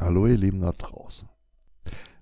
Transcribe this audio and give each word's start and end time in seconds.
Hallo 0.00 0.28
ihr 0.28 0.36
Lieben 0.36 0.60
da 0.60 0.70
draußen. 0.70 1.28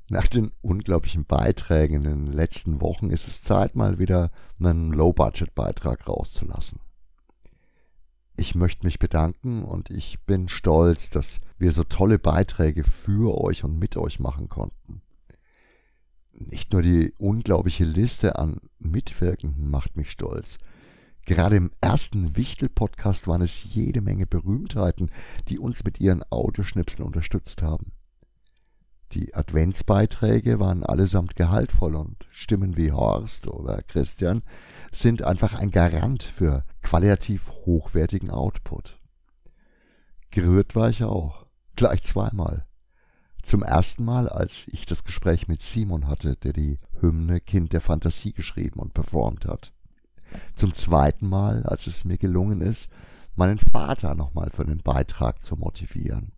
Nach 0.09 0.27
den 0.29 0.51
unglaublichen 0.63 1.27
Beiträgen 1.27 1.97
in 1.97 2.05
den 2.05 2.33
letzten 2.33 2.81
Wochen 2.81 3.11
ist 3.11 3.29
es 3.29 3.43
Zeit, 3.43 3.77
mal 3.77 3.99
wieder 3.99 4.31
einen 4.59 4.93
Low-Budget-Beitrag 4.93 6.09
rauszulassen. 6.09 6.81
Ich 8.35 8.55
möchte 8.55 8.87
mich 8.87 8.99
bedanken 8.99 9.63
und 9.63 9.91
ich 9.91 10.25
bin 10.25 10.49
stolz, 10.49 11.11
dass 11.11 11.41
wir 11.59 11.71
so 11.73 11.85
tolle 11.85 12.19
Beiträge 12.19 12.83
für 12.83 13.39
euch 13.39 13.63
und 13.63 13.79
mit 13.79 13.99
euch 13.99 14.21
machen 14.21 14.49
konnten. 14.49 15.03
Nicht 16.33 16.73
nur 16.73 16.81
die 16.81 17.13
unglaubliche 17.19 17.85
Liste 17.85 18.39
an 18.39 18.61
Mitwirkenden 18.79 19.71
macht 19.71 19.97
mich 19.97 20.11
stolz. 20.11 20.57
Gerade 21.27 21.57
im 21.57 21.73
ersten 21.81 22.37
Wichtel-Podcast 22.37 23.27
waren 23.27 23.43
es 23.43 23.65
jede 23.65 24.01
Menge 24.01 24.29
Berühmtheiten, 24.29 25.11
die 25.49 25.59
uns 25.59 25.83
mit 25.83 25.99
ihren 25.99 26.23
Audioschnipseln 26.31 27.05
unterstützt 27.05 27.63
haben. 27.63 27.91
Die 29.11 29.35
Adventsbeiträge 29.35 30.61
waren 30.61 30.85
allesamt 30.85 31.35
gehaltvoll 31.35 31.97
und 31.97 32.27
Stimmen 32.31 32.77
wie 32.77 32.93
Horst 32.93 33.49
oder 33.49 33.83
Christian 33.83 34.43
sind 34.93 35.23
einfach 35.23 35.55
ein 35.55 35.73
Garant 35.73 36.23
für 36.23 36.65
qualitativ 36.83 37.51
hochwertigen 37.51 38.31
Output. 38.31 39.01
Gerührt 40.31 40.77
war 40.77 40.91
ich 40.91 41.03
auch, 41.03 41.47
gleich 41.75 42.05
zweimal. 42.05 42.67
Zum 43.43 43.65
ersten 43.65 44.05
Mal, 44.05 44.29
als 44.29 44.69
ich 44.69 44.87
das 44.87 45.03
Gespräch 45.03 45.49
mit 45.49 45.63
Simon 45.63 46.07
hatte, 46.07 46.37
der 46.37 46.53
die 46.53 46.79
Hymne 47.01 47.41
Kind 47.41 47.73
der 47.73 47.81
Fantasie 47.81 48.33
geschrieben 48.33 48.79
und 48.79 48.95
performt 48.95 49.45
hat. 49.45 49.73
Zum 50.55 50.75
zweiten 50.75 51.29
Mal, 51.29 51.65
als 51.65 51.87
es 51.87 52.05
mir 52.05 52.19
gelungen 52.19 52.61
ist, 52.61 52.89
meinen 53.35 53.59
Vater 53.59 54.15
nochmal 54.15 54.51
für 54.51 54.63
einen 54.63 54.83
Beitrag 54.83 55.43
zu 55.43 55.57
motivieren. 55.57 56.33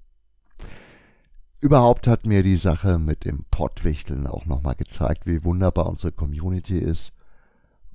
Überhaupt 1.61 2.07
hat 2.07 2.25
mir 2.25 2.43
die 2.43 2.57
Sache 2.57 2.99
mit 2.99 3.25
dem 3.25 3.45
Pottwichteln 3.51 4.27
auch 4.27 4.47
nochmal 4.47 4.77
gezeigt, 4.77 5.27
wie 5.27 5.43
wunderbar 5.43 5.87
unsere 5.87 6.13
Community 6.13 6.79
ist, 6.79 7.13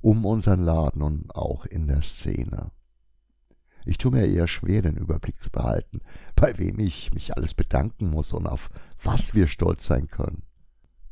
um 0.02 0.26
unseren 0.26 0.62
Laden 0.62 1.00
und 1.00 1.34
auch 1.34 1.64
in 1.64 1.86
der 1.86 2.02
Szene. 2.02 2.70
Ich 3.86 3.98
tue 3.98 4.12
mir 4.12 4.26
eher 4.26 4.46
schwer, 4.46 4.82
den 4.82 4.96
Überblick 4.96 5.40
zu 5.40 5.50
behalten, 5.50 6.00
bei 6.36 6.58
wem 6.58 6.78
ich 6.78 7.12
mich 7.14 7.36
alles 7.36 7.54
bedanken 7.54 8.10
muss 8.10 8.32
und 8.32 8.46
auf 8.46 8.70
was 9.02 9.34
wir 9.34 9.46
stolz 9.46 9.86
sein 9.86 10.08
können. 10.08 10.42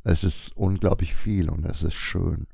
Es 0.03 0.23
ist 0.23 0.55
unglaublich 0.55 1.15
viel 1.15 1.49
und 1.49 1.65
es 1.65 1.81
ist 1.81 1.93
schön. 1.93 2.47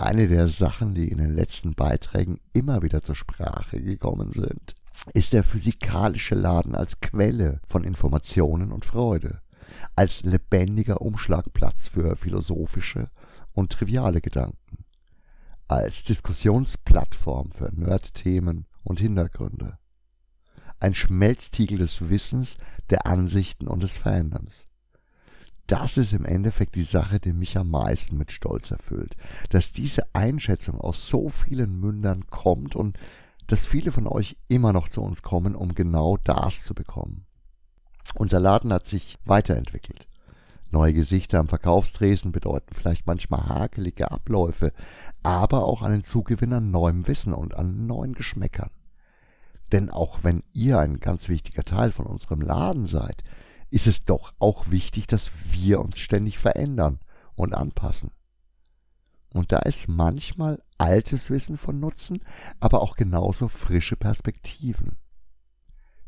Eine 0.00 0.28
der 0.28 0.48
Sachen, 0.48 0.94
die 0.94 1.08
in 1.08 1.18
den 1.18 1.34
letzten 1.34 1.74
Beiträgen 1.74 2.40
immer 2.54 2.80
wieder 2.80 3.02
zur 3.02 3.14
Sprache 3.14 3.82
gekommen 3.82 4.32
sind, 4.32 4.74
ist 5.12 5.34
der 5.34 5.44
physikalische 5.44 6.34
Laden 6.34 6.74
als 6.74 7.00
Quelle 7.00 7.60
von 7.68 7.84
Informationen 7.84 8.72
und 8.72 8.86
Freude, 8.86 9.42
als 9.96 10.22
lebendiger 10.22 11.02
Umschlagplatz 11.02 11.88
für 11.88 12.16
philosophische 12.16 13.10
und 13.52 13.72
triviale 13.72 14.22
Gedanken, 14.22 14.86
als 15.68 16.02
Diskussionsplattform 16.02 17.52
für 17.52 17.68
Nerdthemen 17.70 18.64
und 18.82 19.00
Hintergründe, 19.00 19.78
ein 20.78 20.94
Schmelztiegel 20.94 21.76
des 21.76 22.08
Wissens, 22.08 22.56
der 22.88 23.04
Ansichten 23.06 23.68
und 23.68 23.82
des 23.82 23.98
Fandoms. 23.98 24.69
Das 25.70 25.96
ist 25.96 26.12
im 26.12 26.24
Endeffekt 26.24 26.74
die 26.74 26.82
Sache, 26.82 27.20
die 27.20 27.32
mich 27.32 27.56
am 27.56 27.70
meisten 27.70 28.18
mit 28.18 28.32
Stolz 28.32 28.72
erfüllt, 28.72 29.16
dass 29.50 29.70
diese 29.70 30.02
Einschätzung 30.16 30.80
aus 30.80 31.08
so 31.08 31.28
vielen 31.28 31.78
Mündern 31.78 32.26
kommt 32.26 32.74
und 32.74 32.98
dass 33.46 33.66
viele 33.66 33.92
von 33.92 34.08
euch 34.08 34.36
immer 34.48 34.72
noch 34.72 34.88
zu 34.88 35.00
uns 35.00 35.22
kommen, 35.22 35.54
um 35.54 35.76
genau 35.76 36.16
das 36.24 36.64
zu 36.64 36.74
bekommen. 36.74 37.24
Unser 38.16 38.40
Laden 38.40 38.72
hat 38.72 38.88
sich 38.88 39.16
weiterentwickelt. 39.24 40.08
Neue 40.72 40.92
Gesichter 40.92 41.38
am 41.38 41.46
Verkaufstresen 41.46 42.32
bedeuten 42.32 42.74
vielleicht 42.74 43.06
manchmal 43.06 43.48
hakelige 43.48 44.10
Abläufe, 44.10 44.72
aber 45.22 45.66
auch 45.66 45.82
einen 45.82 46.02
Zugewinn 46.02 46.52
an 46.52 46.72
neuem 46.72 47.06
Wissen 47.06 47.32
und 47.32 47.54
an 47.54 47.86
neuen 47.86 48.14
Geschmäckern. 48.14 48.70
Denn 49.70 49.88
auch 49.88 50.24
wenn 50.24 50.42
ihr 50.52 50.80
ein 50.80 50.98
ganz 50.98 51.28
wichtiger 51.28 51.62
Teil 51.62 51.92
von 51.92 52.06
unserem 52.06 52.40
Laden 52.40 52.88
seid, 52.88 53.22
ist 53.70 53.86
es 53.86 54.04
doch 54.04 54.34
auch 54.38 54.70
wichtig, 54.70 55.06
dass 55.06 55.30
wir 55.50 55.80
uns 55.80 55.98
ständig 55.98 56.38
verändern 56.38 57.00
und 57.34 57.54
anpassen. 57.54 58.10
Und 59.32 59.52
da 59.52 59.60
ist 59.60 59.88
manchmal 59.88 60.60
altes 60.76 61.30
Wissen 61.30 61.56
von 61.56 61.78
Nutzen, 61.78 62.20
aber 62.58 62.82
auch 62.82 62.96
genauso 62.96 63.48
frische 63.48 63.96
Perspektiven. 63.96 64.96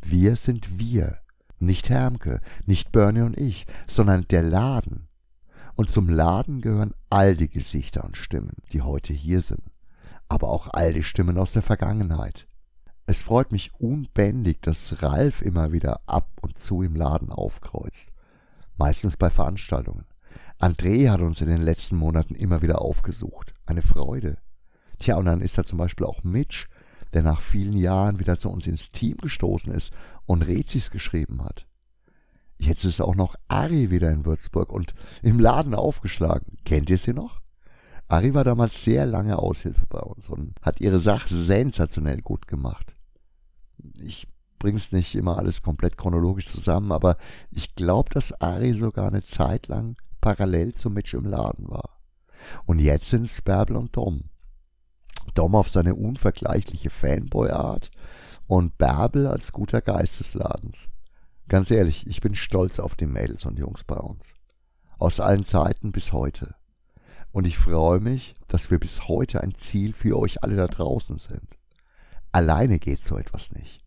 Wir 0.00 0.34
sind 0.34 0.78
wir, 0.78 1.18
nicht 1.60 1.88
Hermke, 1.88 2.40
nicht 2.66 2.90
Bernie 2.90 3.20
und 3.20 3.38
ich, 3.38 3.66
sondern 3.86 4.26
der 4.28 4.42
Laden. 4.42 5.08
Und 5.74 5.90
zum 5.90 6.08
Laden 6.08 6.60
gehören 6.60 6.94
all 7.08 7.36
die 7.36 7.48
Gesichter 7.48 8.04
und 8.04 8.16
Stimmen, 8.16 8.56
die 8.72 8.82
heute 8.82 9.12
hier 9.12 9.40
sind, 9.40 9.62
aber 10.28 10.48
auch 10.48 10.68
all 10.72 10.92
die 10.92 11.04
Stimmen 11.04 11.38
aus 11.38 11.52
der 11.52 11.62
Vergangenheit. 11.62 12.46
Es 13.06 13.20
freut 13.20 13.52
mich 13.52 13.72
unbändig, 13.78 14.62
dass 14.62 15.02
Ralf 15.02 15.42
immer 15.42 15.72
wieder 15.72 16.00
ab 16.06 16.28
und 16.40 16.58
zu 16.58 16.82
im 16.82 16.94
Laden 16.94 17.30
aufkreuzt, 17.30 18.08
meistens 18.76 19.16
bei 19.16 19.28
Veranstaltungen. 19.28 20.06
André 20.60 21.10
hat 21.10 21.20
uns 21.20 21.40
in 21.40 21.48
den 21.48 21.62
letzten 21.62 21.96
Monaten 21.96 22.34
immer 22.34 22.62
wieder 22.62 22.80
aufgesucht. 22.80 23.52
Eine 23.66 23.82
Freude. 23.82 24.36
Tja, 25.00 25.16
und 25.16 25.24
dann 25.24 25.40
ist 25.40 25.58
da 25.58 25.64
zum 25.64 25.78
Beispiel 25.78 26.06
auch 26.06 26.22
Mitch, 26.22 26.68
der 27.12 27.22
nach 27.22 27.40
vielen 27.40 27.76
Jahren 27.76 28.20
wieder 28.20 28.38
zu 28.38 28.48
uns 28.48 28.66
ins 28.66 28.92
Team 28.92 29.16
gestoßen 29.16 29.74
ist 29.74 29.92
und 30.24 30.42
Rezis 30.42 30.90
geschrieben 30.90 31.42
hat. 31.44 31.66
Jetzt 32.58 32.84
ist 32.84 33.00
auch 33.00 33.16
noch 33.16 33.34
Ari 33.48 33.90
wieder 33.90 34.10
in 34.12 34.24
Würzburg 34.24 34.72
und 34.72 34.94
im 35.22 35.40
Laden 35.40 35.74
aufgeschlagen. 35.74 36.58
Kennt 36.64 36.88
ihr 36.90 36.98
sie 36.98 37.12
noch? 37.12 37.41
Ari 38.12 38.34
war 38.34 38.44
damals 38.44 38.84
sehr 38.84 39.06
lange 39.06 39.38
Aushilfe 39.38 39.86
bei 39.88 40.00
uns 40.00 40.28
und 40.28 40.52
hat 40.60 40.82
ihre 40.82 40.98
Sache 40.98 41.34
sensationell 41.34 42.20
gut 42.20 42.46
gemacht. 42.46 42.94
Ich 43.98 44.28
bring's 44.58 44.92
nicht 44.92 45.14
immer 45.14 45.38
alles 45.38 45.62
komplett 45.62 45.96
chronologisch 45.96 46.46
zusammen, 46.46 46.92
aber 46.92 47.16
ich 47.50 47.74
glaube, 47.74 48.10
dass 48.10 48.38
Ari 48.38 48.74
sogar 48.74 49.08
eine 49.08 49.24
Zeit 49.24 49.66
lang 49.68 49.96
parallel 50.20 50.74
zu 50.74 50.90
Mitch 50.90 51.16
im 51.16 51.24
Laden 51.24 51.70
war. 51.70 52.02
Und 52.66 52.80
jetzt 52.80 53.08
sind 53.08 53.44
Bärbel 53.44 53.76
und 53.76 53.96
Dom. 53.96 54.24
Dom 55.34 55.54
auf 55.54 55.70
seine 55.70 55.94
unvergleichliche 55.94 56.90
Fanboy-Art 56.90 57.90
und 58.46 58.76
Bärbel 58.76 59.26
als 59.26 59.52
guter 59.52 59.80
Geist 59.80 60.20
des 60.20 60.34
Ladens. 60.34 60.86
Ganz 61.48 61.70
ehrlich, 61.70 62.06
ich 62.06 62.20
bin 62.20 62.34
stolz 62.34 62.78
auf 62.78 62.94
die 62.94 63.06
Mädels 63.06 63.46
und 63.46 63.58
Jungs 63.58 63.84
bei 63.84 63.96
uns. 63.96 64.22
Aus 64.98 65.18
allen 65.18 65.46
Zeiten 65.46 65.92
bis 65.92 66.12
heute. 66.12 66.54
Und 67.32 67.46
ich 67.46 67.58
freue 67.58 68.00
mich, 68.00 68.34
dass 68.46 68.70
wir 68.70 68.78
bis 68.78 69.08
heute 69.08 69.40
ein 69.40 69.54
Ziel 69.56 69.94
für 69.94 70.18
euch 70.18 70.44
alle 70.44 70.56
da 70.56 70.66
draußen 70.66 71.18
sind. 71.18 71.48
Alleine 72.30 72.78
geht 72.78 73.02
so 73.02 73.16
etwas 73.16 73.50
nicht. 73.52 73.82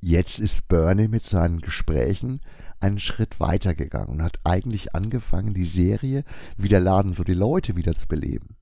Jetzt 0.00 0.38
ist 0.38 0.68
Bernie 0.68 1.08
mit 1.08 1.24
seinen 1.24 1.60
Gesprächen 1.60 2.40
einen 2.80 2.98
Schritt 2.98 3.40
weiter 3.40 3.74
gegangen 3.74 4.10
und 4.10 4.22
hat 4.22 4.40
eigentlich 4.44 4.94
angefangen, 4.94 5.54
die 5.54 5.64
Serie 5.64 6.24
Wie 6.56 6.68
der 6.68 6.80
Laden 6.80 7.14
so 7.14 7.22
die 7.22 7.34
Leute 7.34 7.76
wieder 7.76 7.94
zu 7.94 8.08
beleben. 8.08 8.56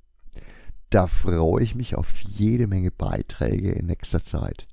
Da 0.90 1.06
freue 1.06 1.62
ich 1.62 1.74
mich 1.74 1.94
auf 1.94 2.18
jede 2.18 2.66
Menge 2.66 2.90
Beiträge 2.90 3.72
in 3.72 3.86
nächster 3.86 4.24
Zeit. 4.24 4.66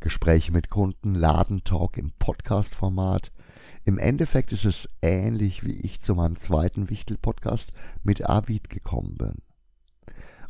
Gespräche 0.00 0.52
mit 0.52 0.68
Kunden, 0.70 1.14
Ladentalk 1.14 1.96
im 1.96 2.12
Podcast-Format. 2.18 3.32
Im 3.84 3.98
Endeffekt 3.98 4.52
ist 4.52 4.64
es 4.64 4.88
ähnlich, 5.02 5.64
wie 5.64 5.80
ich 5.80 6.00
zu 6.00 6.14
meinem 6.14 6.36
zweiten 6.36 6.90
Wichtel-Podcast 6.90 7.72
mit 8.02 8.28
Avid 8.28 8.70
gekommen 8.70 9.16
bin. 9.16 9.36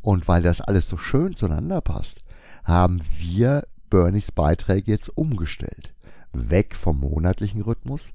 Und 0.03 0.28
weil 0.28 0.42
das 0.42 0.60
alles 0.60 0.88
so 0.88 0.97
schön 0.97 1.36
zueinander 1.36 1.81
passt, 1.81 2.22
haben 2.64 3.00
wir 3.19 3.66
Bernies 3.91 4.32
Beiträge 4.32 4.92
jetzt 4.92 5.08
umgestellt. 5.16 5.94
Weg 6.32 6.76
vom 6.76 7.00
monatlichen 7.00 7.60
Rhythmus, 7.62 8.12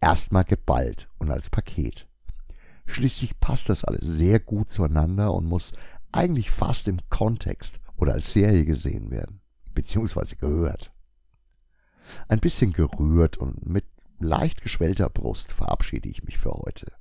erstmal 0.00 0.44
geballt 0.44 1.08
und 1.18 1.30
als 1.30 1.50
Paket. 1.50 2.06
Schließlich 2.86 3.38
passt 3.38 3.68
das 3.68 3.84
alles 3.84 4.00
sehr 4.02 4.40
gut 4.40 4.72
zueinander 4.72 5.32
und 5.32 5.46
muss 5.46 5.72
eigentlich 6.10 6.50
fast 6.50 6.88
im 6.88 6.98
Kontext 7.08 7.78
oder 7.96 8.14
als 8.14 8.32
Serie 8.32 8.64
gesehen 8.64 9.10
werden, 9.10 9.40
beziehungsweise 9.74 10.36
gehört. 10.36 10.92
Ein 12.28 12.40
bisschen 12.40 12.72
gerührt 12.72 13.36
und 13.36 13.66
mit 13.68 13.89
leicht 14.20 14.62
geschwellter 14.62 15.08
Brust 15.08 15.52
verabschiede 15.52 16.08
ich 16.08 16.22
mich 16.22 16.38
für 16.38 16.52
heute. 16.52 16.92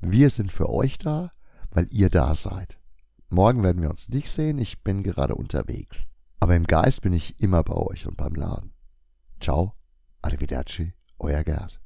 Wir 0.00 0.30
sind 0.30 0.52
für 0.52 0.68
euch 0.68 0.98
da, 0.98 1.32
weil 1.70 1.88
ihr 1.90 2.10
da 2.10 2.34
seid. 2.34 2.78
Morgen 3.30 3.62
werden 3.62 3.82
wir 3.82 3.90
uns 3.90 4.08
nicht 4.08 4.30
sehen, 4.30 4.58
ich 4.58 4.82
bin 4.82 5.02
gerade 5.02 5.34
unterwegs. 5.34 6.06
Aber 6.40 6.54
im 6.54 6.64
Geist 6.64 7.02
bin 7.02 7.12
ich 7.12 7.40
immer 7.40 7.62
bei 7.62 7.74
euch 7.74 8.06
und 8.06 8.16
beim 8.16 8.34
Laden. 8.34 8.72
Ciao, 9.40 9.74
arrivederci, 10.22 10.94
euer 11.18 11.42
Gerd. 11.42 11.80